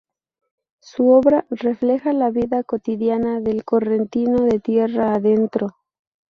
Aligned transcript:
Su 0.81 1.09
obra 1.11 1.45
refleja 1.51 2.11
la 2.11 2.31
vida 2.31 2.63
cotidiana 2.63 3.39
del 3.39 3.63
correntino 3.63 4.41
de 4.45 4.59
tierra 4.59 5.13
adentro. 5.13 5.75